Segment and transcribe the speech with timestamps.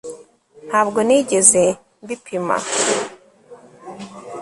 [0.67, 1.63] ntabwo nigeze
[2.03, 2.55] mbipima